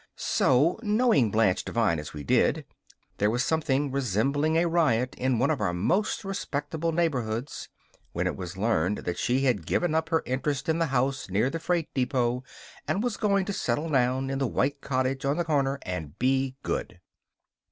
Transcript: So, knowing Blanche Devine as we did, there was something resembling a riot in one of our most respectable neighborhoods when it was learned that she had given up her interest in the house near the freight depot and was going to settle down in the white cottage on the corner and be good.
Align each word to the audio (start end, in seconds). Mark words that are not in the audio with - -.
So, 0.15 0.79
knowing 0.81 1.29
Blanche 1.29 1.63
Devine 1.63 1.99
as 1.99 2.11
we 2.11 2.23
did, 2.23 2.65
there 3.19 3.29
was 3.29 3.45
something 3.45 3.91
resembling 3.91 4.55
a 4.57 4.65
riot 4.65 5.13
in 5.13 5.37
one 5.37 5.51
of 5.51 5.61
our 5.61 5.75
most 5.75 6.25
respectable 6.25 6.91
neighborhoods 6.91 7.69
when 8.11 8.25
it 8.25 8.35
was 8.35 8.57
learned 8.57 9.05
that 9.05 9.19
she 9.19 9.41
had 9.41 9.67
given 9.67 9.93
up 9.93 10.09
her 10.09 10.23
interest 10.25 10.67
in 10.67 10.79
the 10.79 10.87
house 10.87 11.29
near 11.29 11.51
the 11.51 11.59
freight 11.59 11.93
depot 11.93 12.43
and 12.87 13.03
was 13.03 13.15
going 13.15 13.45
to 13.45 13.53
settle 13.53 13.89
down 13.89 14.31
in 14.31 14.39
the 14.39 14.47
white 14.47 14.81
cottage 14.81 15.23
on 15.23 15.37
the 15.37 15.45
corner 15.45 15.77
and 15.83 16.17
be 16.17 16.55
good. 16.63 16.99